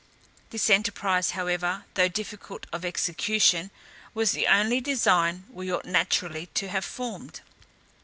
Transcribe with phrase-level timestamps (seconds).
[0.49, 3.69] This enterprize however, though difficult of execution,
[4.15, 7.41] was the only design we ought naturally to have formed.